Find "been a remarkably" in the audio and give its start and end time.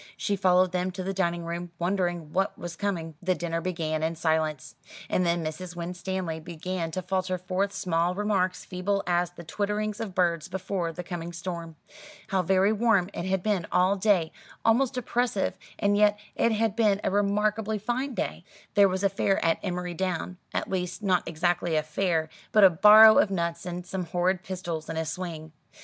16.75-17.77